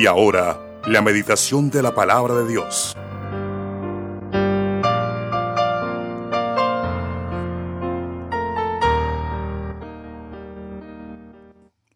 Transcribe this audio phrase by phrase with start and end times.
[0.00, 2.96] Y ahora, la meditación de la palabra de Dios.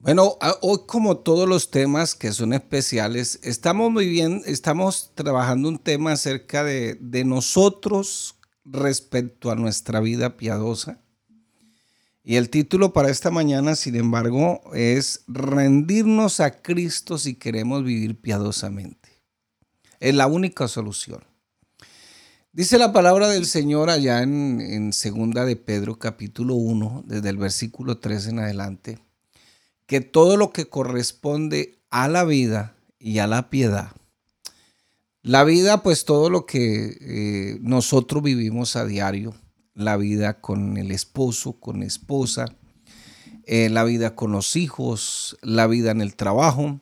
[0.00, 5.78] Bueno, hoy como todos los temas que son especiales, estamos muy bien, estamos trabajando un
[5.78, 11.00] tema acerca de, de nosotros respecto a nuestra vida piadosa.
[12.24, 18.20] Y el título para esta mañana, sin embargo, es rendirnos a Cristo si queremos vivir
[18.20, 19.10] piadosamente.
[20.00, 21.22] Es la única solución.
[22.52, 27.36] Dice la palabra del Señor allá en, en segunda de Pedro capítulo 1, desde el
[27.36, 28.98] versículo 3 en adelante
[29.86, 33.92] que todo lo que corresponde a la vida y a la piedad,
[35.22, 39.34] la vida pues todo lo que eh, nosotros vivimos a diario,
[39.74, 42.46] la vida con el esposo, con esposa,
[43.44, 46.80] eh, la vida con los hijos, la vida en el trabajo,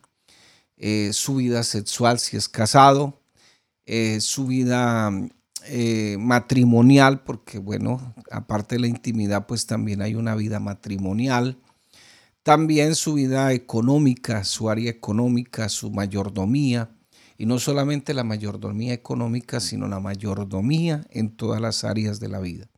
[0.77, 3.21] eh, su vida sexual si es casado,
[4.21, 5.11] su vida
[6.19, 11.59] matrimonial, porque bueno, aparte de la intimidad, pues también hay una vida matrimonial,
[12.43, 16.91] también su vida económica, su área económica, su mayordomía,
[17.39, 22.41] y no solamente la mayordomía económica, sino la mayordomía en todas las áreas de la
[22.41, 22.69] vida.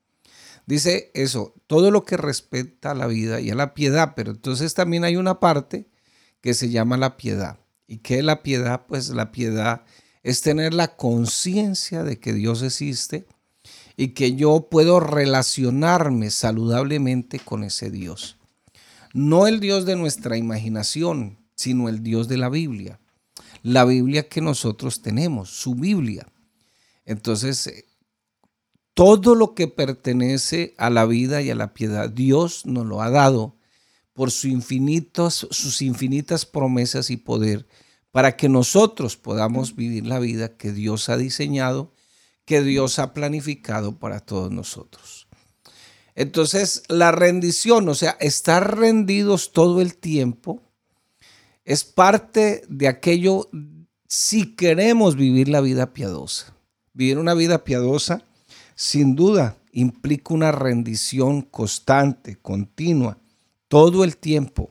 [0.66, 4.74] Dice eso, todo lo que respecta a la vida y a la piedad, pero entonces
[4.74, 5.88] también hay una parte
[6.40, 7.58] que se llama la piedad.
[7.86, 8.86] ¿Y qué es la piedad?
[8.86, 9.84] Pues la piedad
[10.22, 13.26] es tener la conciencia de que Dios existe
[13.96, 18.38] y que yo puedo relacionarme saludablemente con ese Dios.
[19.12, 22.98] No el Dios de nuestra imaginación, sino el Dios de la Biblia.
[23.62, 26.26] La Biblia que nosotros tenemos, su Biblia.
[27.04, 27.84] Entonces,
[28.94, 33.10] todo lo que pertenece a la vida y a la piedad, Dios nos lo ha
[33.10, 33.56] dado
[34.12, 37.66] por sus infinitas, sus infinitas promesas y poder
[38.12, 41.92] para que nosotros podamos vivir la vida que Dios ha diseñado,
[42.44, 45.26] que Dios ha planificado para todos nosotros.
[46.14, 50.62] Entonces, la rendición, o sea, estar rendidos todo el tiempo,
[51.64, 53.50] es parte de aquello
[54.06, 56.54] si queremos vivir la vida piadosa.
[56.92, 58.22] Vivir una vida piadosa,
[58.74, 63.18] sin duda, implica una rendición constante, continua,
[63.68, 64.70] todo el tiempo,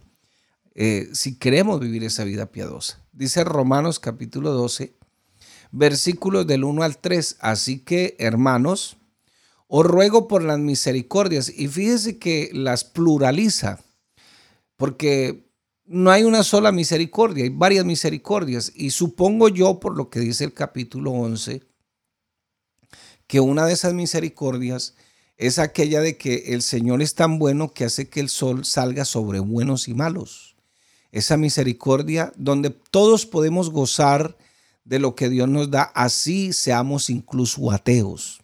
[0.75, 3.00] eh, si queremos vivir esa vida piadosa.
[3.12, 4.94] Dice Romanos capítulo 12,
[5.72, 7.38] versículos del 1 al 3.
[7.41, 8.97] Así que, hermanos,
[9.68, 11.50] os ruego por las misericordias.
[11.50, 13.80] Y fíjese que las pluraliza,
[14.78, 15.50] porque
[15.85, 18.72] no hay una sola misericordia, hay varias misericordias.
[18.75, 21.62] Y supongo yo, por lo que dice el capítulo 11,
[23.28, 24.95] que una de esas misericordias
[25.38, 29.06] es aquella de que el Señor es tan bueno que hace que el sol salga
[29.06, 30.56] sobre buenos y malos.
[31.11, 34.38] Esa misericordia donde todos podemos gozar
[34.85, 38.41] de lo que Dios nos da, así seamos incluso ateos.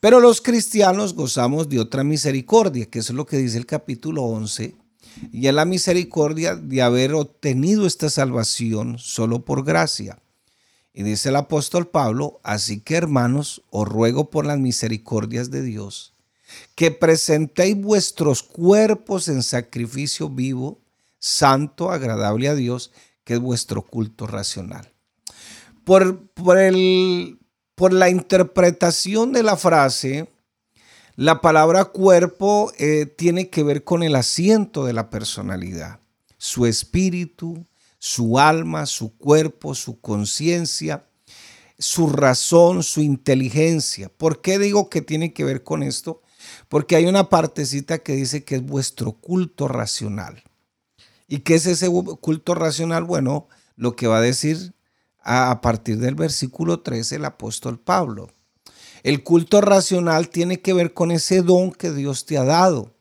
[0.00, 4.74] Pero los cristianos gozamos de otra misericordia, que es lo que dice el capítulo 11,
[5.30, 10.18] y es la misericordia de haber obtenido esta salvación solo por gracia.
[10.92, 16.14] Y dice el apóstol Pablo, así que hermanos, os ruego por las misericordias de Dios,
[16.74, 20.80] que presentéis vuestros cuerpos en sacrificio vivo,
[21.18, 22.90] santo, agradable a Dios,
[23.24, 24.92] que es vuestro culto racional.
[25.84, 27.38] Por, por el,
[27.76, 30.28] por la interpretación de la frase,
[31.14, 36.00] la palabra cuerpo eh, tiene que ver con el asiento de la personalidad,
[36.38, 37.66] su espíritu,
[38.00, 41.06] su alma, su cuerpo, su conciencia,
[41.78, 44.08] su razón, su inteligencia.
[44.08, 46.22] ¿Por qué digo que tiene que ver con esto?
[46.68, 50.42] Porque hay una partecita que dice que es vuestro culto racional.
[51.28, 51.88] ¿Y qué es ese
[52.20, 53.04] culto racional?
[53.04, 54.74] Bueno, lo que va a decir
[55.22, 58.30] a partir del versículo 13 el apóstol Pablo.
[59.02, 62.94] El culto racional tiene que ver con ese don que Dios te ha dado.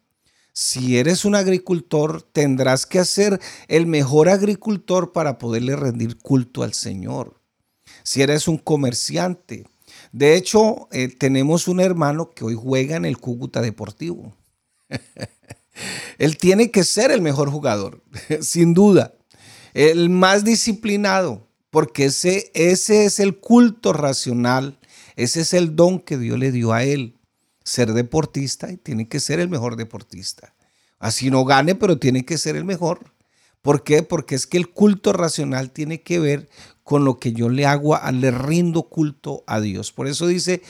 [0.61, 3.39] Si eres un agricultor, tendrás que ser
[3.69, 7.39] el mejor agricultor para poderle rendir culto al Señor.
[8.03, 9.65] Si eres un comerciante,
[10.11, 14.35] de hecho, eh, tenemos un hermano que hoy juega en el Cúcuta Deportivo.
[16.17, 18.03] Él tiene que ser el mejor jugador,
[18.41, 19.13] sin duda,
[19.73, 24.77] el más disciplinado, porque ese, ese es el culto racional,
[25.15, 27.18] ese es el don que Dios le dio a él,
[27.69, 30.55] ser deportista y tiene que ser el mejor deportista.
[30.97, 33.13] Así no gane, pero tiene que ser el mejor.
[33.61, 34.01] ¿Por qué?
[34.01, 36.49] Porque es que el culto racional tiene que ver
[36.83, 39.91] con lo que yo le hago, le rindo culto a Dios.
[39.91, 40.63] Por eso dice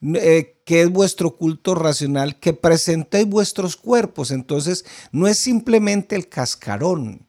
[0.00, 4.30] eh, que es vuestro culto racional, que presentéis vuestros cuerpos.
[4.30, 7.27] Entonces, no es simplemente el cascarón,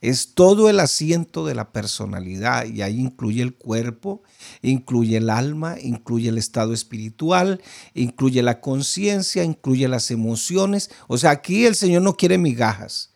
[0.00, 4.22] Es todo el asiento de la personalidad y ahí incluye el cuerpo,
[4.62, 7.60] incluye el alma, incluye el estado espiritual,
[7.92, 10.90] incluye la conciencia, incluye las emociones.
[11.06, 13.10] O sea, aquí el Señor no quiere migajas.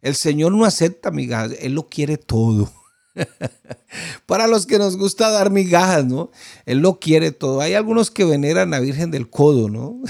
[0.00, 2.72] El Señor no acepta migajas, Él lo quiere todo.
[4.26, 6.30] Para los que nos gusta dar migajas, ¿no?
[6.64, 7.60] Él lo quiere todo.
[7.60, 10.00] Hay algunos que veneran a Virgen del Codo, ¿no?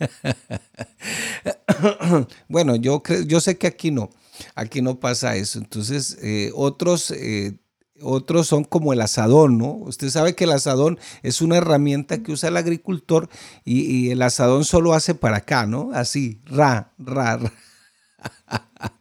[2.48, 4.10] bueno, yo, yo sé que aquí no,
[4.54, 5.58] aquí no pasa eso.
[5.58, 7.58] Entonces, eh, otros, eh,
[8.02, 9.72] otros son como el asadón, ¿no?
[9.72, 13.28] Usted sabe que el asadón es una herramienta que usa el agricultor
[13.64, 15.90] y, el asadón solo hace para acá, ¿no?
[15.92, 17.52] Así, ra, ra, ra.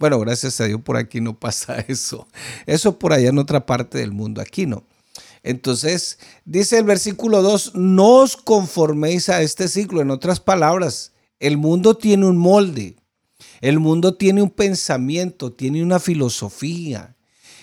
[0.00, 2.26] Bueno, gracias a Dios por aquí no pasa eso.
[2.66, 4.84] Eso por allá en otra parte del mundo, aquí no.
[5.42, 10.00] Entonces, dice el versículo 2, no os conforméis a este ciclo.
[10.00, 12.96] En otras palabras, el mundo tiene un molde,
[13.60, 17.16] el mundo tiene un pensamiento, tiene una filosofía.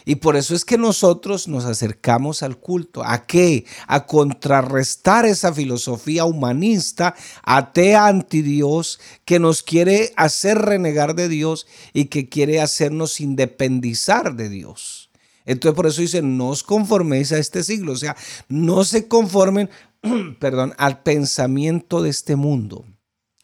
[0.06, 3.04] Y por eso es que nosotros nos acercamos al culto.
[3.04, 3.66] ¿A qué?
[3.88, 7.14] A contrarrestar esa filosofía humanista,
[7.44, 14.38] atea anti Dios, que nos quiere hacer renegar de Dios y que quiere hacernos independizar
[14.38, 15.10] de Dios.
[15.46, 18.16] Entonces por eso dice, no os conforméis a este siglo, o sea,
[18.48, 19.70] no se conformen,
[20.40, 22.86] perdón, al pensamiento de este mundo,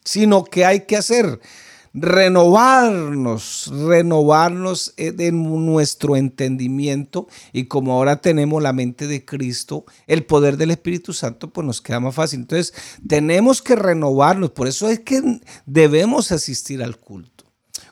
[0.02, 1.40] sino que hay que hacer
[1.94, 10.56] renovarnos, renovarnos en nuestro entendimiento y como ahora tenemos la mente de Cristo, el poder
[10.56, 12.40] del Espíritu Santo, pues nos queda más fácil.
[12.40, 12.74] Entonces,
[13.06, 17.44] tenemos que renovarnos, por eso es que debemos asistir al culto.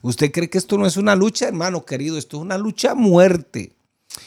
[0.02, 2.18] ¿Usted cree que esto no es una lucha, hermano querido?
[2.18, 3.76] Esto es una lucha a muerte.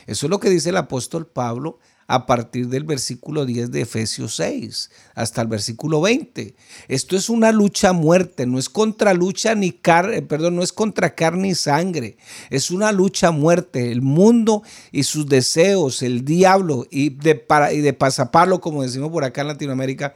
[0.07, 4.35] Eso es lo que dice el apóstol Pablo a partir del versículo 10 de Efesios
[4.35, 6.55] 6 hasta el versículo 20.
[6.87, 10.71] Esto es una lucha a muerte, no es contra lucha ni car perdón, no es
[10.71, 12.17] contra carne y sangre,
[12.49, 13.91] es una lucha a muerte.
[13.91, 14.61] El mundo
[14.91, 19.41] y sus deseos, el diablo y de, para, y de pasapalo, como decimos por acá
[19.41, 20.15] en Latinoamérica,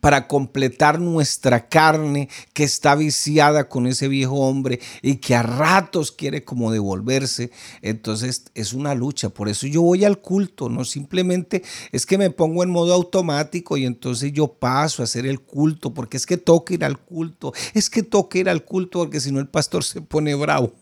[0.00, 6.10] para completar nuestra carne que está viciada con ese viejo hombre y que a ratos
[6.10, 7.50] quiere como devolverse.
[7.82, 9.28] Entonces es una lucha.
[9.28, 11.62] Por eso yo voy al culto, no simplemente
[11.92, 15.92] es que me pongo en modo automático y entonces yo paso a hacer el culto
[15.92, 17.52] porque es que toca ir al culto.
[17.74, 20.72] Es que toca ir al culto porque si no el pastor se pone bravo.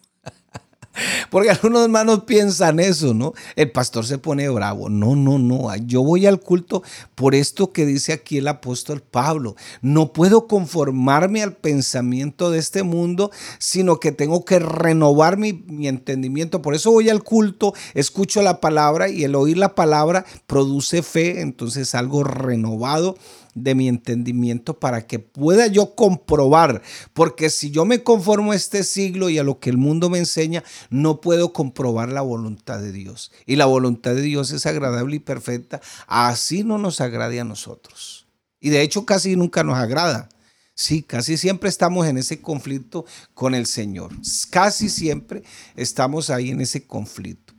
[1.30, 3.32] Porque algunos hermanos piensan eso, ¿no?
[3.54, 4.88] El pastor se pone bravo.
[4.88, 5.74] No, no, no.
[5.76, 6.82] Yo voy al culto
[7.14, 9.56] por esto que dice aquí el apóstol Pablo.
[9.82, 15.88] No puedo conformarme al pensamiento de este mundo, sino que tengo que renovar mi, mi
[15.88, 16.62] entendimiento.
[16.62, 21.40] Por eso voy al culto, escucho la palabra y el oír la palabra produce fe,
[21.40, 23.16] entonces algo renovado
[23.56, 26.82] de mi entendimiento para que pueda yo comprobar,
[27.14, 30.18] porque si yo me conformo a este siglo y a lo que el mundo me
[30.18, 33.32] enseña, no puedo comprobar la voluntad de Dios.
[33.46, 38.26] Y la voluntad de Dios es agradable y perfecta, así no nos agrade a nosotros.
[38.60, 40.28] Y de hecho casi nunca nos agrada.
[40.74, 44.12] Sí, casi siempre estamos en ese conflicto con el Señor.
[44.50, 45.42] Casi siempre
[45.74, 47.54] estamos ahí en ese conflicto.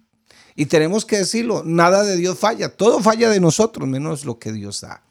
[0.55, 4.51] Y tenemos que decirlo, nada de Dios falla, todo falla de nosotros, menos lo que
[4.51, 5.06] Dios da.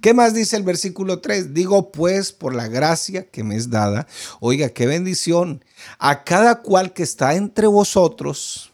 [0.00, 1.54] ¿Qué más dice el versículo 3?
[1.54, 4.06] Digo pues por la gracia que me es dada,
[4.40, 5.64] oiga, qué bendición,
[5.98, 8.72] a cada cual que está entre vosotros,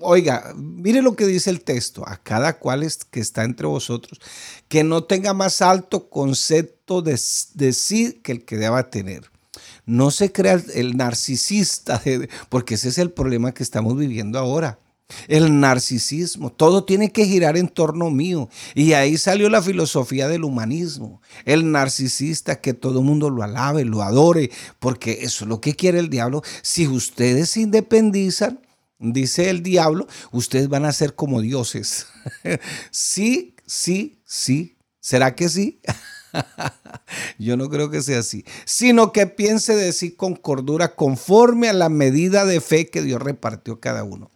[0.00, 4.20] oiga, mire lo que dice el texto, a cada cual que está entre vosotros,
[4.68, 9.30] que no tenga más alto concepto de, sí que el que deba tener.
[9.84, 12.00] No se crea el narcisista,
[12.48, 14.78] porque ese es el problema que estamos viviendo ahora
[15.28, 18.48] el narcisismo, todo tiene que girar en torno mío.
[18.74, 23.84] Y ahí salió la filosofía del humanismo, el narcisista que todo el mundo lo alabe,
[23.84, 26.42] lo adore, porque eso es lo que quiere el diablo.
[26.62, 28.60] Si ustedes se independizan,
[28.98, 32.06] dice el diablo, ustedes van a ser como dioses.
[32.90, 34.76] sí, sí, sí.
[35.00, 35.80] ¿Será que sí?
[37.38, 41.72] Yo no creo que sea así, sino que piense de sí con cordura conforme a
[41.72, 44.30] la medida de fe que Dios repartió cada uno.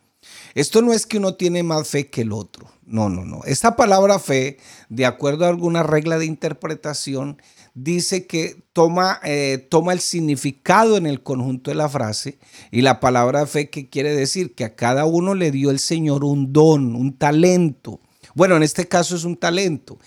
[0.56, 2.66] Esto no es que uno tiene más fe que el otro.
[2.86, 3.42] No, no, no.
[3.44, 4.56] Esta palabra fe,
[4.88, 7.36] de acuerdo a alguna regla de interpretación,
[7.74, 12.38] dice que toma, eh, toma el significado en el conjunto de la frase
[12.70, 16.24] y la palabra fe que quiere decir que a cada uno le dio el Señor
[16.24, 18.00] un don, un talento.
[18.34, 19.98] Bueno, en este caso es un talento.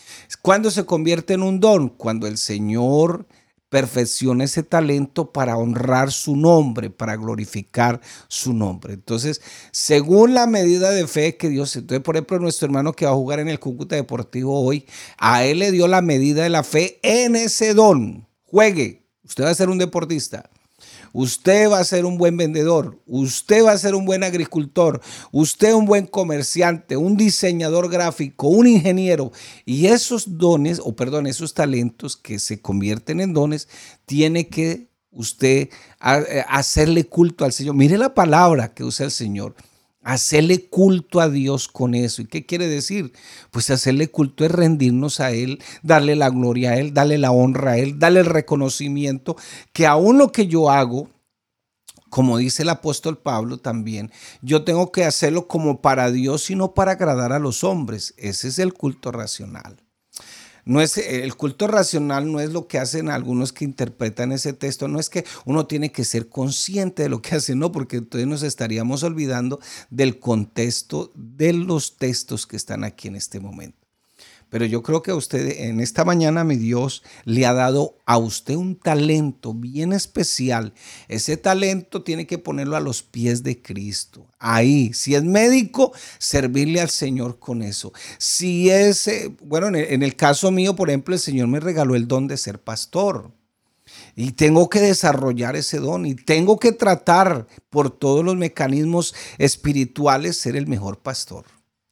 [0.41, 1.89] ¿Cuándo se convierte en un don?
[1.89, 3.27] Cuando el Señor
[3.69, 8.93] perfecciona ese talento para honrar su nombre, para glorificar su nombre.
[8.93, 13.11] Entonces, según la medida de fe que Dios, entonces, por ejemplo, nuestro hermano que va
[13.11, 14.85] a jugar en el Cúcuta Deportivo hoy,
[15.17, 18.27] a él le dio la medida de la fe en ese don.
[18.45, 20.49] Juegue, usted va a ser un deportista.
[21.13, 25.01] Usted va a ser un buen vendedor, usted va a ser un buen agricultor,
[25.31, 29.31] usted un buen comerciante, un diseñador gráfico, un ingeniero.
[29.65, 33.67] Y esos dones, o perdón, esos talentos que se convierten en dones,
[34.05, 37.75] tiene que usted eh, hacerle culto al Señor.
[37.75, 39.55] Mire la palabra que usa el Señor.
[40.01, 42.21] Hacerle culto a Dios con eso.
[42.21, 43.11] ¿Y qué quiere decir?
[43.51, 47.71] Pues hacerle culto es rendirnos a Él, darle la gloria a Él, darle la honra
[47.71, 49.35] a Él, darle el reconocimiento
[49.73, 51.09] que aún lo que yo hago,
[52.09, 56.73] como dice el apóstol Pablo también, yo tengo que hacerlo como para Dios y no
[56.73, 58.13] para agradar a los hombres.
[58.17, 59.77] Ese es el culto racional.
[60.65, 64.87] No es, el culto racional no es lo que hacen algunos que interpretan ese texto,
[64.87, 68.27] no es que uno tiene que ser consciente de lo que hace, no, porque entonces
[68.27, 73.88] nos estaríamos olvidando del contexto de los textos que están aquí en este momento.
[74.49, 78.17] Pero yo creo que a usted en esta mañana mi Dios le ha dado a
[78.17, 80.73] usted un talento bien especial.
[81.07, 84.25] Ese talento tiene que ponerlo a los pies de Cristo.
[84.39, 87.93] Ahí, si es médico, servirle al Señor con eso.
[88.17, 92.07] Si es, eh, bueno, en el caso mío, por ejemplo, el Señor me regaló el
[92.07, 93.31] don de ser pastor.
[94.15, 100.37] Y tengo que desarrollar ese don y tengo que tratar por todos los mecanismos espirituales
[100.37, 101.45] ser el mejor pastor.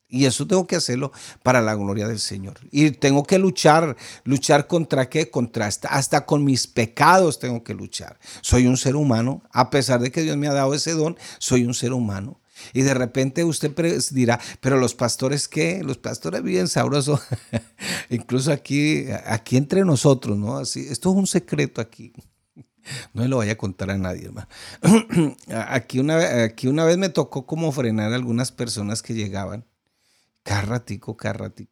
[0.10, 1.12] Y eso tengo que hacerlo
[1.44, 2.60] para la gloria del Señor.
[2.72, 5.30] Y tengo que luchar, luchar contra qué?
[5.30, 8.18] Contra hasta, hasta con mis pecados tengo que luchar.
[8.42, 11.66] Soy un ser humano, a pesar de que Dios me ha dado ese don, soy
[11.66, 12.40] un ser humano.
[12.74, 13.72] Y de repente usted
[14.12, 15.82] dirá, pero los pastores qué?
[15.84, 17.22] Los pastores viven sabroso.
[18.10, 20.58] Incluso aquí, aquí entre nosotros, ¿no?
[20.58, 22.14] Así, esto es un secreto aquí.
[23.14, 24.48] No lo vaya a contar a nadie, hermano.
[25.50, 29.66] Aquí una, aquí una vez me tocó como frenar a algunas personas que llegaban
[30.48, 31.18] cada ratico,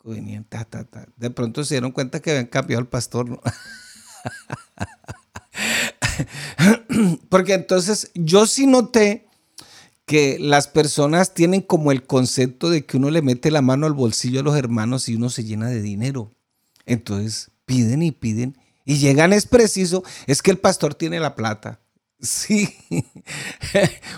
[0.04, 1.08] venían, ta, ta, ta.
[1.16, 3.40] De pronto se dieron cuenta que habían cambiado al pastor,
[7.30, 9.30] Porque entonces yo sí noté
[10.06, 13.94] que las personas tienen como el concepto de que uno le mete la mano al
[13.94, 16.34] bolsillo a los hermanos y uno se llena de dinero.
[16.86, 21.80] Entonces piden y piden y llegan es preciso, es que el pastor tiene la plata.
[22.20, 22.70] Sí.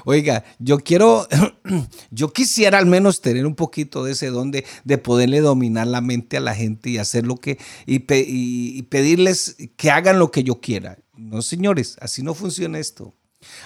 [0.06, 1.28] Oiga, yo quiero,
[2.12, 4.64] yo quisiera al menos tener un poquito de ese don de,
[4.98, 9.92] poderle dominar la mente a la gente y hacer lo que, y, y, pedirles que
[9.92, 11.00] hagan lo que yo quiera.
[11.16, 13.14] No, señores, así no funciona esto.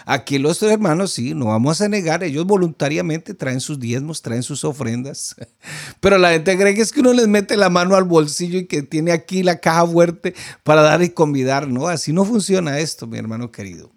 [0.05, 4.63] Aquí los hermanos, sí, no vamos a negar, ellos voluntariamente traen sus diezmos, traen sus
[4.63, 5.35] ofrendas,
[5.99, 8.67] pero la gente cree que es que uno les mete la mano al bolsillo y
[8.67, 13.07] que tiene aquí la caja fuerte para dar y convidar, no, así no funciona esto,
[13.07, 13.91] mi hermano querido.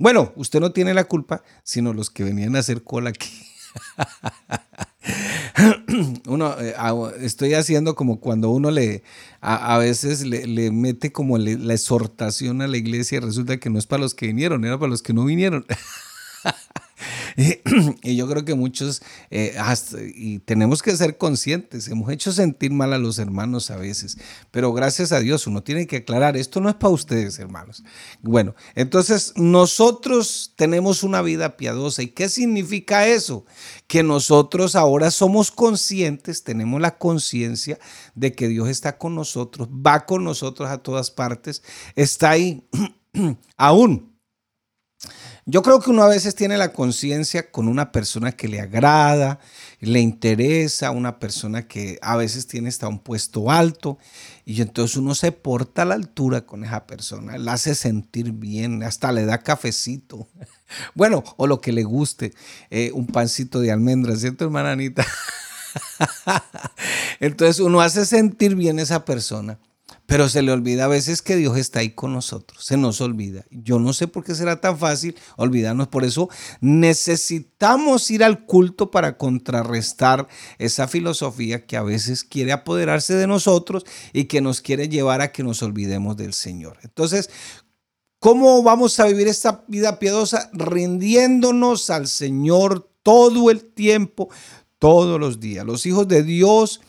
[0.00, 3.28] Bueno, usted no tiene la culpa, sino los que venían a hacer cola aquí.
[6.26, 6.74] uno, eh,
[7.20, 9.02] estoy haciendo como cuando uno le,
[9.42, 13.86] a, veces le, mete como la exhortación a la iglesia y resulta que no es
[13.86, 15.66] para los que vinieron, era para los que no vinieron.
[18.02, 19.56] y yo creo que muchos, eh,
[20.14, 24.18] y tenemos que ser conscientes, hemos hecho sentir mal a los hermanos a veces,
[24.50, 27.82] pero gracias a Dios uno tiene que aclarar, esto no es para ustedes, hermanos.
[28.22, 32.02] Bueno, entonces nosotros tenemos una vida piadosa.
[32.02, 33.44] ¿Y qué significa eso?
[33.86, 37.78] Que nosotros ahora somos conscientes, tenemos la conciencia
[38.14, 41.62] de que Dios está con nosotros, va con nosotros a todas partes,
[41.94, 42.64] está ahí
[43.56, 44.09] aún
[45.46, 49.40] yo creo que uno a veces tiene la conciencia con una persona que le agrada,
[49.80, 53.98] le interesa, una persona que a veces tiene hasta un puesto alto
[54.44, 58.82] y entonces uno se porta a la altura con esa persona, la hace sentir bien,
[58.82, 60.28] hasta le da cafecito.
[60.94, 62.32] Bueno, o lo que le guste,
[62.70, 65.04] eh, un pancito de almendras, ¿cierto, hermana Anita?
[67.20, 69.58] Entonces uno hace sentir bien a esa persona.
[70.10, 72.64] Pero se le olvida a veces que Dios está ahí con nosotros.
[72.64, 73.44] Se nos olvida.
[73.52, 75.86] Yo no sé por qué será tan fácil olvidarnos.
[75.86, 76.28] Por eso
[76.60, 80.26] necesitamos ir al culto para contrarrestar
[80.58, 85.30] esa filosofía que a veces quiere apoderarse de nosotros y que nos quiere llevar a
[85.30, 86.78] que nos olvidemos del Señor.
[86.82, 87.30] Entonces,
[88.18, 90.50] ¿cómo vamos a vivir esta vida piadosa?
[90.52, 94.28] Rindiéndonos al Señor todo el tiempo,
[94.80, 95.64] todos los días.
[95.64, 96.80] Los hijos de Dios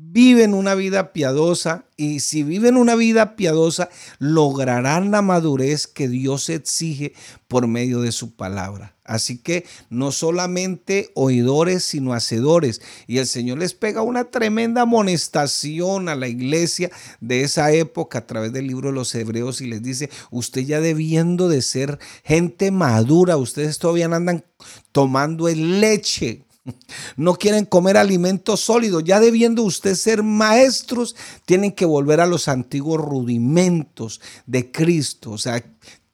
[0.00, 3.88] viven una vida piadosa y si viven una vida piadosa
[4.20, 7.14] lograrán la madurez que Dios exige
[7.48, 8.94] por medio de su palabra.
[9.04, 12.80] Así que no solamente oidores, sino hacedores.
[13.06, 16.90] Y el Señor les pega una tremenda amonestación a la iglesia
[17.20, 20.80] de esa época a través del libro de los Hebreos y les dice, usted ya
[20.80, 24.44] debiendo de ser gente madura, ustedes todavía andan
[24.92, 26.44] tomando el leche
[27.16, 29.04] no quieren comer alimentos sólidos.
[29.04, 35.32] Ya debiendo usted ser maestros, tienen que volver a los antiguos rudimentos de Cristo.
[35.32, 35.64] O sea,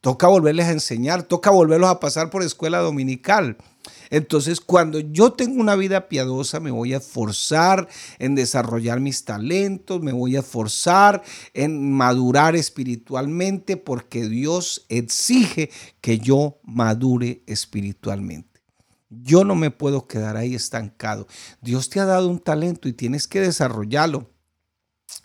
[0.00, 3.56] toca volverles a enseñar, toca volverlos a pasar por escuela dominical.
[4.10, 10.02] Entonces, cuando yo tengo una vida piadosa, me voy a esforzar en desarrollar mis talentos,
[10.02, 15.70] me voy a esforzar en madurar espiritualmente, porque Dios exige
[16.00, 18.53] que yo madure espiritualmente.
[19.08, 21.26] Yo no me puedo quedar ahí estancado.
[21.60, 24.30] Dios te ha dado un talento y tienes que desarrollarlo.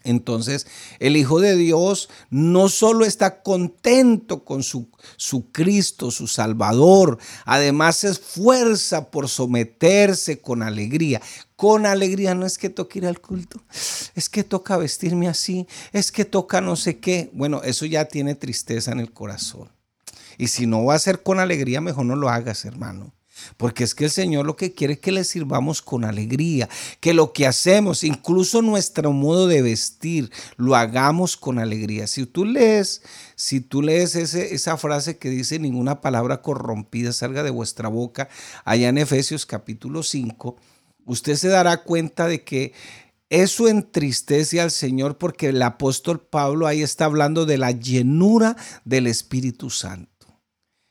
[0.04, 0.66] Entonces,
[1.00, 7.98] el Hijo de Dios no solo está contento con su, su, Cristo, su Salvador, además
[7.98, 11.22] se esfuerza por someterse con alegría.
[11.56, 13.62] Con alegría no es que toque ir al culto,
[14.16, 17.30] es que toca vestirme así, es que toca no sé qué.
[17.34, 19.70] Bueno, eso ya tiene tristeza en el corazón.
[20.38, 23.14] Y si no va a ser con alegría, mejor no lo hagas, hermano.
[23.58, 26.70] Porque es que el Señor lo que quiere es que le sirvamos con alegría,
[27.00, 32.08] que lo que hacemos, incluso nuestro modo de vestir, lo hagamos con alegría.
[32.08, 33.02] Si tú lees,
[33.36, 38.30] si tú lees esa frase que dice ninguna palabra corrompida salga de vuestra boca,
[38.66, 40.58] allá en Efesios capítulo 5,
[41.06, 42.74] usted se dará cuenta de que
[43.30, 48.56] eso entristece al Señor porque el apóstol Pablo ahí está hablando de la llenura
[48.86, 50.19] del Espíritu Santo.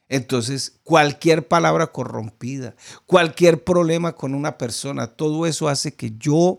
[0.08, 2.74] Entonces, cualquier palabra corrompida,
[3.04, 6.58] cualquier problema con una persona, todo eso hace que yo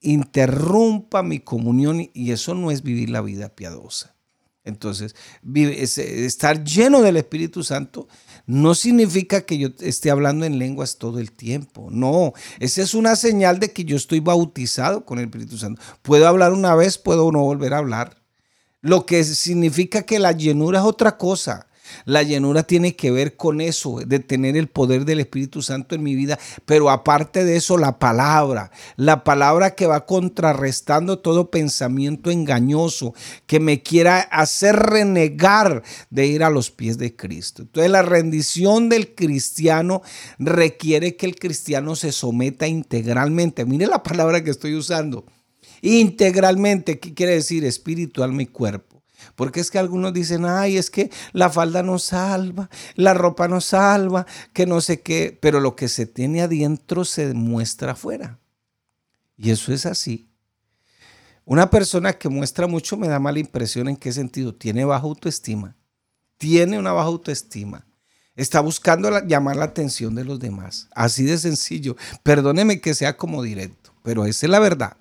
[0.00, 4.14] interrumpa mi comunión y eso no es vivir la vida piadosa.
[4.64, 5.14] Entonces,
[5.54, 8.08] estar lleno del Espíritu Santo
[8.46, 11.88] no significa que yo esté hablando en lenguas todo el tiempo.
[11.90, 15.82] No, esa es una señal de que yo estoy bautizado con el Espíritu Santo.
[16.00, 18.16] Puedo hablar una vez, puedo no volver a hablar.
[18.80, 21.66] Lo que significa que la llenura es otra cosa.
[22.04, 26.02] La llenura tiene que ver con eso, de tener el poder del Espíritu Santo en
[26.02, 32.30] mi vida, pero aparte de eso, la palabra, la palabra que va contrarrestando todo pensamiento
[32.30, 33.14] engañoso
[33.46, 37.62] que me quiera hacer renegar de ir a los pies de Cristo.
[37.62, 40.02] Entonces la rendición del cristiano
[40.38, 43.64] requiere que el cristiano se someta integralmente.
[43.64, 45.24] Mire la palabra que estoy usando.
[45.82, 47.64] Integralmente, ¿qué quiere decir?
[47.64, 48.93] Espiritual mi cuerpo
[49.34, 53.60] porque es que algunos dicen, ay, es que la falda no salva, la ropa no
[53.60, 58.38] salva, que no sé qué, pero lo que se tiene adentro se muestra afuera.
[59.36, 60.28] Y eso es así.
[61.44, 64.54] Una persona que muestra mucho me da mala impresión en qué sentido.
[64.54, 65.76] Tiene baja autoestima.
[66.38, 67.86] Tiene una baja autoestima.
[68.34, 70.88] Está buscando llamar la atención de los demás.
[70.94, 71.96] Así de sencillo.
[72.22, 74.96] Perdóneme que sea como directo, pero esa es la verdad.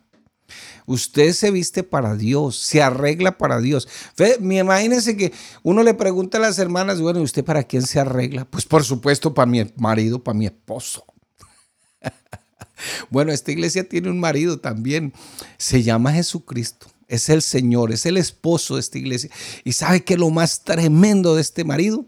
[0.85, 3.87] Usted se viste para Dios, se arregla para Dios.
[4.39, 5.31] Imagínense que
[5.63, 8.45] uno le pregunta a las hermanas, bueno, ¿y usted para quién se arregla?
[8.45, 11.05] Pues por supuesto para mi marido, para mi esposo.
[13.09, 15.13] bueno, esta iglesia tiene un marido también.
[15.57, 16.87] Se llama Jesucristo.
[17.07, 19.29] Es el Señor, es el esposo de esta iglesia.
[19.63, 22.05] ¿Y sabe que lo más tremendo de este marido?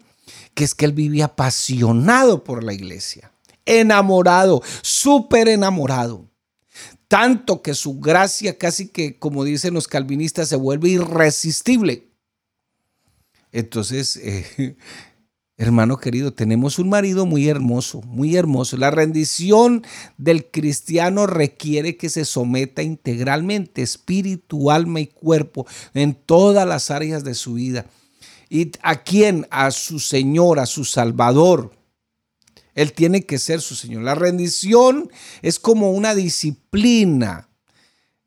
[0.54, 3.32] Que es que él vivía apasionado por la iglesia.
[3.66, 6.28] Enamorado, súper enamorado
[7.16, 12.10] tanto que su gracia casi que, como dicen los calvinistas, se vuelve irresistible.
[13.54, 14.76] Entonces, eh,
[15.58, 18.76] hermano querido, tenemos un marido muy hermoso, muy hermoso.
[18.76, 19.86] La rendición
[20.18, 27.24] del cristiano requiere que se someta integralmente, espíritu, alma y cuerpo, en todas las áreas
[27.24, 27.86] de su vida.
[28.50, 29.48] ¿Y a quién?
[29.52, 31.72] A su Señor, a su Salvador.
[32.76, 34.04] Él tiene que ser su Señor.
[34.04, 35.10] La rendición
[35.42, 37.50] es como una disciplina,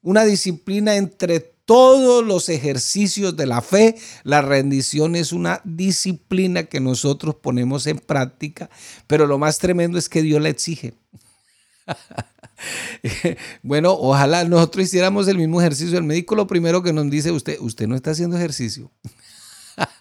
[0.03, 3.97] una disciplina entre todos los ejercicios de la fe.
[4.25, 8.71] La rendición es una disciplina que nosotros ponemos en práctica,
[9.07, 10.95] pero lo más tremendo es que Dios la exige.
[13.63, 15.99] bueno, ojalá nosotros hiciéramos el mismo ejercicio.
[15.99, 18.91] El médico lo primero que nos dice, usted, usted no está haciendo ejercicio.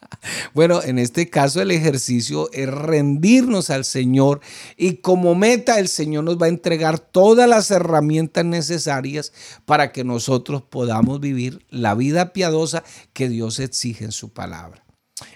[0.53, 4.41] Bueno, en este caso el ejercicio es rendirnos al Señor
[4.75, 9.33] y como meta el Señor nos va a entregar todas las herramientas necesarias
[9.65, 14.83] para que nosotros podamos vivir la vida piadosa que Dios exige en su palabra.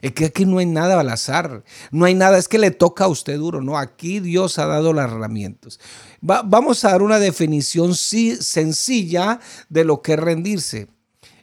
[0.01, 3.05] Es que aquí no hay nada al azar, no hay nada, es que le toca
[3.05, 5.79] a usted duro, no, aquí Dios ha dado las herramientas.
[6.21, 10.87] vamos a dar una definición sencilla de lo que es rendirse.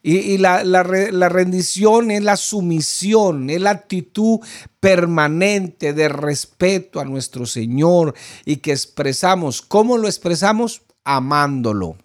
[0.03, 4.41] Y, la, rendición es la sumisión, es la actitud
[4.81, 9.63] permanente de respeto a nuestro Señor y que expresamos.
[9.63, 10.83] ¿Cómo lo expresamos?
[11.05, 11.97] Amándolo.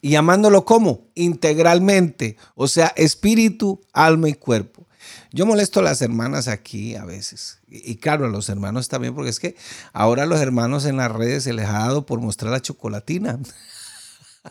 [0.00, 1.08] ¿Y amándolo cómo?
[1.14, 4.86] Integralmente, o sea, espíritu, alma y cuerpo.
[5.32, 9.30] Yo molesto a las hermanas aquí a veces, y claro, a los hermanos también, porque
[9.30, 9.56] es que
[9.92, 13.38] ahora a los hermanos en las redes se les ha dado por mostrar la chocolatina.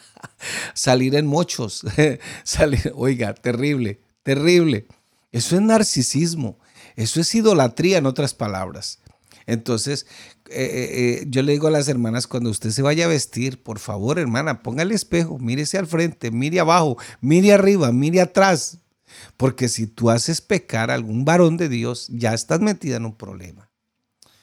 [0.73, 1.85] salir en mochos,
[2.43, 4.87] salir, oiga, terrible, terrible.
[5.31, 6.57] Eso es narcisismo.
[6.95, 8.99] Eso es idolatría, en otras palabras.
[9.47, 10.07] Entonces,
[10.49, 10.89] eh, eh,
[11.21, 14.17] eh, yo le digo a las hermanas, cuando usted se vaya a vestir, por favor,
[14.17, 18.79] hermana, ponga el espejo, mírese al frente, mire abajo, mire arriba, mire atrás.
[19.37, 23.15] Porque si tú haces pecar a algún varón de Dios, ya estás metida en un
[23.15, 23.69] problema.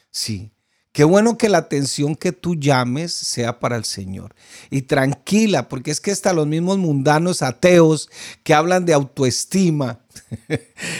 [0.09, 0.52] Sí.
[0.93, 4.35] Qué bueno que la atención que tú llames sea para el Señor.
[4.69, 8.11] Y tranquila, porque es que hasta los mismos mundanos ateos
[8.43, 10.01] que hablan de autoestima,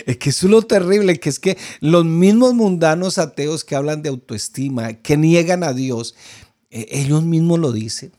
[0.07, 4.01] es que eso es lo terrible, que es que los mismos mundanos ateos que hablan
[4.01, 6.15] de autoestima, que niegan a Dios,
[6.71, 8.13] e, ellos mismos lo dicen.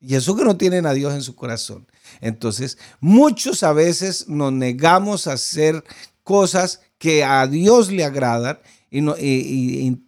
[0.00, 1.88] Y eso que no tienen a Dios en su corazón.
[2.20, 5.82] Entonces, muchos a veces nos negamos a hacer
[6.22, 8.60] cosas que a Dios le agradan
[8.90, 10.05] y, y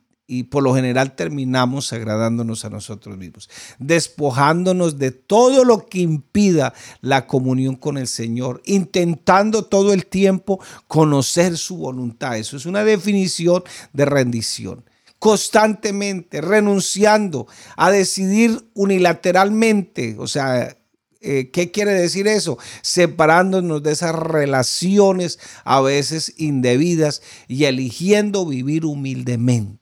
[0.50, 7.26] por lo general terminamos agradándonos a nosotros mismos, despojándonos de todo lo que impida la
[7.26, 12.36] comunión con el Señor, intentando todo el tiempo conocer su voluntad.
[12.36, 13.64] Eso es una definición
[13.94, 14.84] de rendición.
[15.18, 20.76] Constantemente renunciando a decidir unilateralmente, o sea,
[21.20, 22.58] eh, ¿Qué quiere decir eso?
[22.80, 29.77] Separándonos de esas relaciones a veces indebidas y eligiendo vivir humildemente.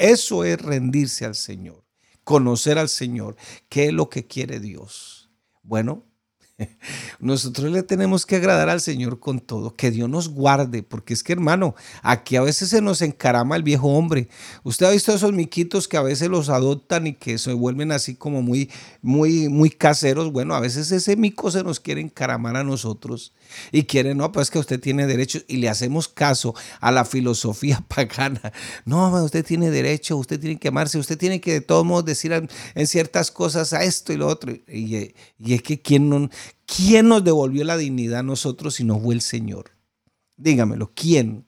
[0.00, 1.84] Eso es rendirse al Señor,
[2.24, 3.36] conocer al Señor,
[3.68, 5.28] qué es lo que quiere Dios.
[5.62, 6.06] Bueno,
[7.20, 11.22] nosotros le tenemos que agradar al Señor con todo, que Dios nos guarde, porque es
[11.22, 14.30] que hermano, aquí a veces se nos encarama el viejo hombre.
[14.62, 18.14] Usted ha visto esos miquitos que a veces los adoptan y que se vuelven así
[18.14, 18.70] como muy,
[19.02, 20.32] muy, muy caseros.
[20.32, 23.34] Bueno, a veces ese mico se nos quiere encaramar a nosotros
[23.72, 27.84] y quiere, no, pues que usted tiene derecho y le hacemos caso a la filosofía
[27.88, 28.52] pagana.
[28.84, 32.32] No, usted tiene derecho, usted tiene que amarse, usted tiene que de todos modos decir
[32.32, 34.52] en, ciertas cosas a esto y lo otro.
[34.52, 36.28] Y, y es que ¿quién no,
[36.76, 39.72] ¿Quién nos devolvió la dignidad a nosotros si no fue el Señor?
[40.36, 41.44] Dígamelo, ¿quién?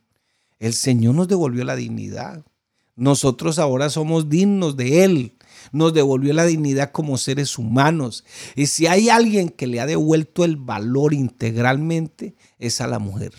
[0.58, 2.44] El Señor nos devolvió la dignidad.
[2.96, 5.32] Nosotros ahora somos dignos de Él.
[5.72, 8.24] Nos devolvió la dignidad como seres humanos.
[8.56, 13.32] Y si hay alguien que le ha devuelto el valor integralmente, es a la mujer.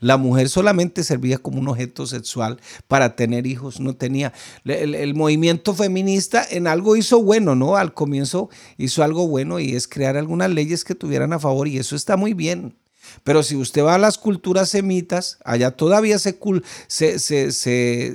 [0.00, 4.32] La mujer solamente servía como un objeto sexual para tener hijos, no tenía.
[4.64, 7.76] El, movimiento feminista en algo hizo bueno, ¿no?
[7.76, 11.78] Al comienzo hizo algo bueno y es crear algunas leyes que tuvieran a favor y
[11.78, 12.76] eso está muy bien.
[13.24, 16.38] Pero si usted va a las culturas semitas, allá todavía se,
[16.88, 17.50] se,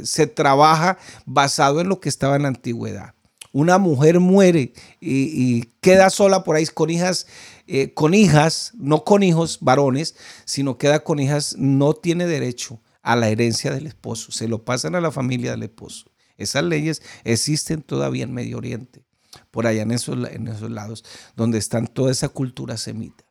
[0.06, 3.14] se trabaja basado en lo que estaba en la antigüedad
[3.52, 7.28] una mujer muere y, queda sola por ahí con hijas,
[7.68, 13.16] eh, con hijas, no con hijos varones, sino queda con hijas, no tiene derecho a
[13.16, 16.06] la herencia del esposo, se lo pasan a la familia del esposo.
[16.38, 19.04] Esas leyes existen todavía en Medio Oriente,
[19.50, 21.04] por allá en esos, en esos lados,
[21.36, 23.24] donde están toda esa cultura semita.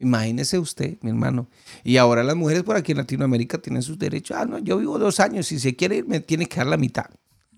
[0.00, 1.48] Imagínese usted, mi hermano.
[1.82, 4.36] Y ahora las mujeres por aquí en Latinoamérica tienen sus derechos.
[4.38, 5.46] Ah, no, yo vivo dos años.
[5.46, 7.06] Si se quiere me tiene que dar la mitad.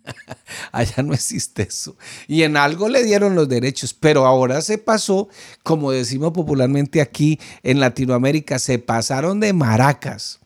[0.72, 1.96] Allá no existe eso.
[2.26, 5.29] Y en algo le dieron los derechos, pero ahora se pasó,
[5.62, 10.40] como decimos popularmente aquí en Latinoamérica, se pasaron de maracas.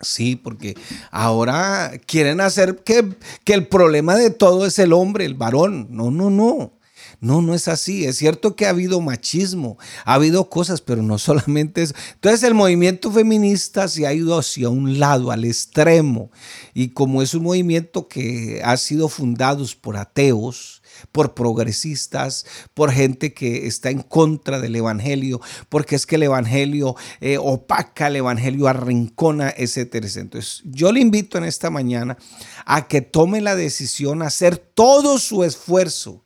[0.00, 0.76] Sí, porque
[1.10, 5.88] ahora quieren hacer que, que el problema de todo es el hombre, el varón.
[5.90, 6.78] No, no, no.
[7.20, 8.04] No, no es así.
[8.04, 11.94] Es cierto que ha habido machismo, ha habido cosas, pero no solamente eso.
[12.14, 16.30] Entonces el movimiento feminista se ha ido hacia un lado, al extremo.
[16.74, 23.34] Y como es un movimiento que ha sido fundado por ateos, por progresistas, por gente
[23.34, 28.68] que está en contra del Evangelio, porque es que el Evangelio eh, opaca, el Evangelio
[28.68, 30.06] arrincona, etcétera.
[30.16, 32.16] Entonces yo le invito en esta mañana
[32.64, 36.22] a que tome la decisión, a hacer todo su esfuerzo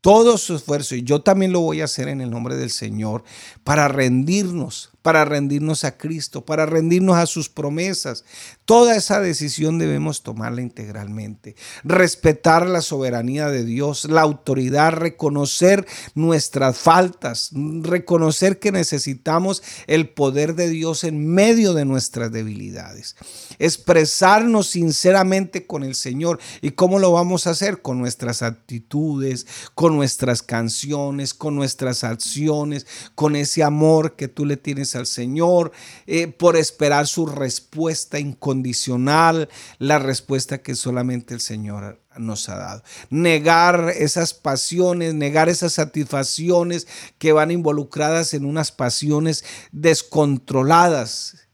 [0.00, 3.24] todo su esfuerzo, y yo también lo voy a hacer en el nombre del Señor,
[3.64, 8.26] para rendirnos, para rendirnos a Cristo, para rendirnos a sus promesas.
[8.66, 11.56] Toda esa decisión debemos tomarla integralmente.
[11.82, 20.54] Respetar la soberanía de Dios, la autoridad, reconocer nuestras faltas, reconocer que necesitamos el poder
[20.54, 23.16] de Dios en medio de nuestras debilidades.
[23.58, 26.38] Expresarnos sinceramente con el Señor.
[26.60, 27.80] ¿Y cómo lo vamos a hacer?
[27.80, 34.58] Con nuestras actitudes, con nuestras canciones, con nuestras acciones, con ese amor que tú le
[34.58, 35.72] tienes al Señor,
[36.06, 42.82] eh, por esperar su respuesta incondicional, la respuesta que solamente el Señor nos ha dado.
[43.10, 46.86] Negar esas pasiones, negar esas satisfacciones
[47.18, 51.48] que van involucradas en unas pasiones descontroladas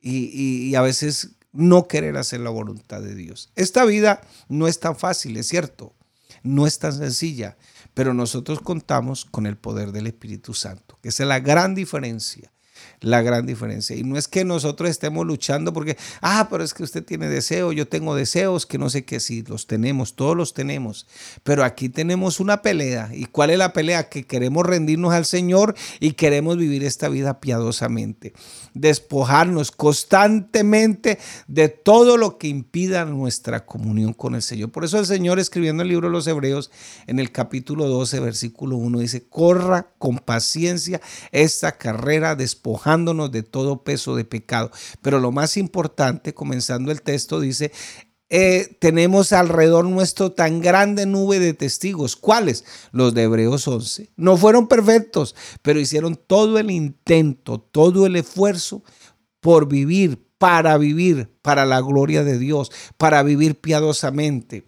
[0.00, 3.50] y, y a veces no querer hacer la voluntad de Dios.
[3.54, 5.94] Esta vida no es tan fácil, es cierto,
[6.42, 7.56] no es tan sencilla,
[7.94, 12.52] pero nosotros contamos con el poder del Espíritu Santo, que es la gran diferencia
[13.00, 13.96] la gran diferencia.
[13.96, 17.72] Y no es que nosotros estemos luchando porque, ah, pero es que usted tiene deseo,
[17.72, 21.06] yo tengo deseos, que no sé qué, sí, los tenemos, todos los tenemos.
[21.42, 23.10] Pero aquí tenemos una pelea.
[23.12, 24.08] ¿Y cuál es la pelea?
[24.08, 28.32] Que queremos rendirnos al Señor y queremos vivir esta vida piadosamente.
[28.74, 34.70] Despojarnos constantemente de todo lo que impida nuestra comunión con el Señor.
[34.70, 36.70] Por eso el Señor escribiendo el libro de los Hebreos
[37.06, 42.34] en el capítulo 12, versículo 1 dice, corra con paciencia esta carrera
[42.72, 44.70] despojando de todo peso de pecado.
[45.02, 47.70] Pero lo más importante, comenzando el texto, dice,
[48.30, 52.16] eh, tenemos alrededor nuestro tan grande nube de testigos.
[52.16, 52.64] ¿Cuáles?
[52.92, 54.10] Los de Hebreos 11.
[54.16, 58.82] No fueron perfectos, pero hicieron todo el intento, todo el esfuerzo
[59.40, 64.64] por vivir, para vivir, para la gloria de Dios, para vivir piadosamente.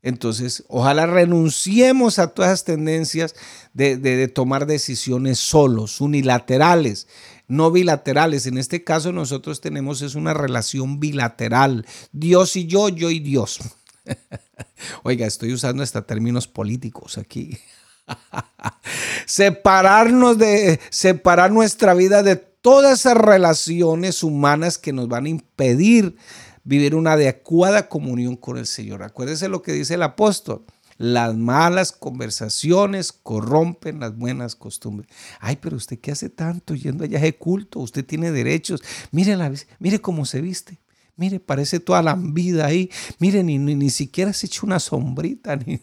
[0.00, 3.34] Entonces, ojalá renunciemos a todas las tendencias
[3.72, 7.08] de, de tomar decisiones solos, unilaterales
[7.48, 8.46] no bilaterales.
[8.46, 11.86] En este caso nosotros tenemos es una relación bilateral.
[12.12, 13.58] Dios y yo, yo y Dios.
[15.02, 17.58] Oiga, estoy usando hasta términos políticos aquí.
[19.26, 26.16] Separarnos de, separar nuestra vida de todas esas relaciones humanas que nos van a impedir
[26.64, 29.02] vivir una adecuada comunión con el Señor.
[29.02, 30.64] Acuérdese lo que dice el apóstol.
[30.98, 35.08] Las malas conversaciones corrompen las buenas costumbres.
[35.38, 38.82] Ay, pero usted qué hace tanto yendo allá de culto, usted tiene derechos.
[39.12, 40.80] Mire, la, mire cómo se viste.
[41.14, 42.90] Mire, parece toda la vida ahí.
[43.18, 45.56] Mire, ni, ni, siquiera se echa una sombrita.
[45.66, 45.80] Ni...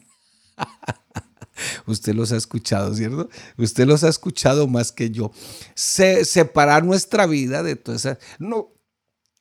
[1.87, 3.29] Usted los ha escuchado, ¿cierto?
[3.57, 5.31] Usted los ha escuchado más que yo.
[5.75, 8.17] separar nuestra vida de todas esas.
[8.39, 8.74] No,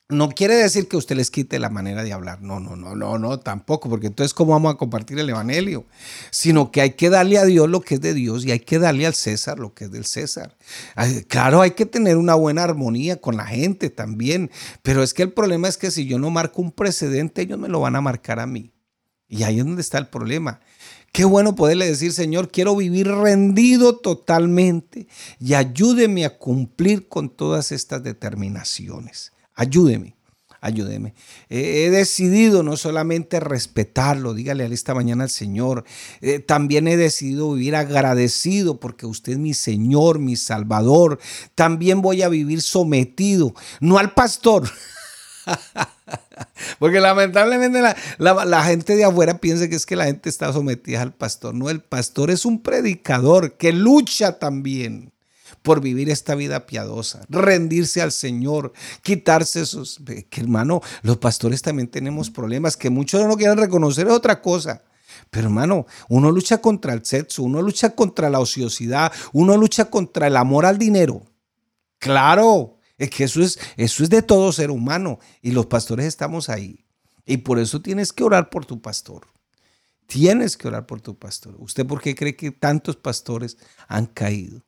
[0.07, 3.17] no quiere decir que usted les quite la manera de hablar, no, no, no, no,
[3.17, 5.85] no, tampoco, porque entonces ¿cómo vamos a compartir el Evangelio?
[6.29, 8.77] Sino que hay que darle a Dios lo que es de Dios y hay que
[8.77, 10.55] darle al César lo que es del César.
[11.27, 14.51] Claro, hay que tener una buena armonía con la gente también,
[14.83, 17.67] pero es que el problema es que si yo no marco un precedente, ellos me
[17.67, 18.71] lo van a marcar a mí.
[19.27, 20.59] Y ahí es donde está el problema.
[21.11, 25.07] Qué bueno poderle decir, Señor, quiero vivir rendido totalmente
[25.39, 29.31] y ayúdeme a cumplir con todas estas determinaciones.
[29.55, 30.15] Ayúdeme,
[30.59, 31.13] ayúdeme.
[31.49, 35.85] he decidido no solamente respetarlo, dígale esta mañana al Señor,
[36.19, 41.19] eh, también he decidido vivir agradecido porque usted es mi Señor, mi Salvador.
[41.55, 44.69] También voy a vivir sometido, no al pastor.
[46.79, 47.95] Porque lamentablemente la,
[48.45, 51.53] la, gente de afuera piensa que es que la gente está sometida al pastor.
[51.53, 55.14] No, el pastor es un predicador que lucha también
[55.65, 59.99] por vivir esta vida piadosa, rendirse al Señor, quitarse esos...
[60.29, 64.83] Que hermano, los pastores también tenemos problemas que muchos no quieren reconocer, es otra cosa.
[65.31, 70.27] Pero hermano, uno lucha contra el sexo, uno lucha contra la ociosidad, uno lucha contra
[70.27, 71.23] el amor al dinero.
[71.97, 76.47] Claro, es que eso es, eso es de todo ser humano y los pastores estamos
[76.47, 76.85] ahí.
[77.25, 79.27] Y por eso tienes que orar por tu pastor.
[80.05, 81.55] Tienes que orar por tu pastor.
[81.57, 84.63] ¿Usted por qué cree que tantos pastores han caído?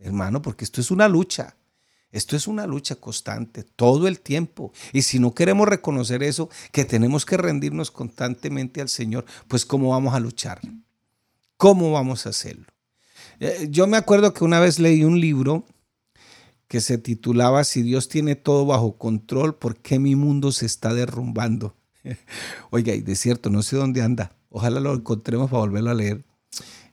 [0.00, 1.56] Hermano, porque esto es una lucha.
[2.12, 4.72] Esto es una lucha constante, todo el tiempo.
[4.92, 9.90] Y si no queremos reconocer eso, que tenemos que rendirnos constantemente al Señor, pues ¿cómo
[9.90, 10.60] vamos a luchar?
[11.56, 12.66] ¿Cómo vamos a hacerlo?
[13.38, 15.64] Eh, yo me acuerdo que una vez leí un libro
[16.66, 20.92] que se titulaba Si Dios tiene todo bajo control, ¿por qué mi mundo se está
[20.94, 21.76] derrumbando?
[22.70, 24.32] Oiga, y de cierto, no sé dónde anda.
[24.50, 26.24] Ojalá lo encontremos para volverlo a leer.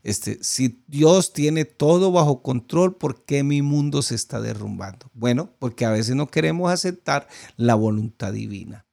[0.08, 5.12] Este, si Dios tiene todo bajo control, ¿por qué mi mundo se está derrumbando?
[5.14, 8.86] Bueno, porque a veces no queremos aceptar la voluntad divina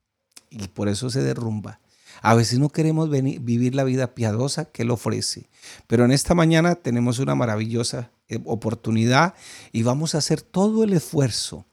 [0.51, 1.79] y por eso se derrumba.
[2.21, 5.49] A veces no queremos vivir la vida piadosa que Él ofrece.
[5.87, 9.35] Pero en esta mañana tenemos una maravillosa eh, oportunidad
[9.71, 11.65] y vamos a hacer todo el esfuerzo.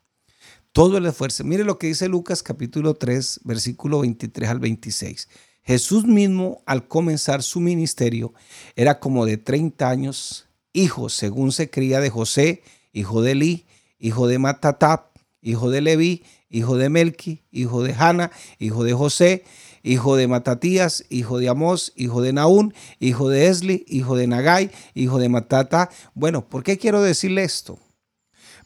[0.71, 1.43] Todo el esfuerzo.
[1.45, 5.29] Mire lo que dice Lucas capítulo 3, versículo 23 al 26.
[5.63, 8.33] Jesús mismo al comenzar su ministerio
[8.75, 13.65] era como de 30 años, hijo, según se cría de José, hijo de Eli,
[13.99, 19.43] hijo de Matatab, hijo de Leví, hijo de Melqui, hijo de Hanna, hijo de José,
[19.83, 24.71] hijo de Matatías, hijo de Amós, hijo de Naún, hijo de Esli, hijo de Nagai,
[24.93, 25.89] hijo de Matata.
[26.13, 27.79] Bueno, ¿por qué quiero decirle esto?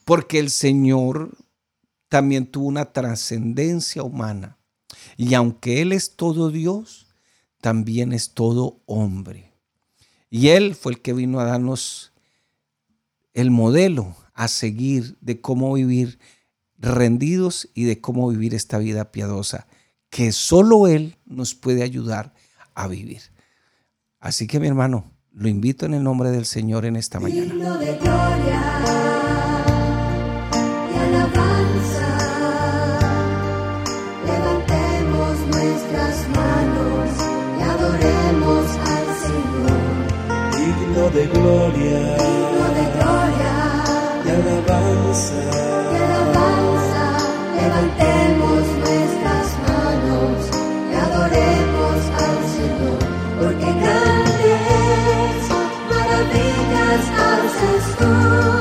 [0.04, 1.36] Porque el Señor
[2.08, 4.55] también tuvo una trascendencia humana.
[5.16, 7.06] Y aunque Él es todo Dios,
[7.60, 9.52] también es todo hombre.
[10.30, 12.12] Y Él fue el que vino a darnos
[13.34, 16.18] el modelo a seguir de cómo vivir
[16.78, 19.66] rendidos y de cómo vivir esta vida piadosa,
[20.10, 22.34] que solo Él nos puede ayudar
[22.74, 23.22] a vivir.
[24.20, 27.78] Así que mi hermano, lo invito en el nombre del Señor en esta mañana.
[27.78, 28.82] De gloria
[30.52, 32.05] y alabanza.
[40.96, 43.54] digno de gloria, digno de gloria,
[44.24, 45.34] de alabanza,
[45.90, 47.04] de alabanza.
[47.60, 50.36] Levantemos nuestras manos
[50.90, 52.98] y adoremos al Señor,
[53.38, 55.40] porque grandes
[55.90, 58.55] maravillas haces tú.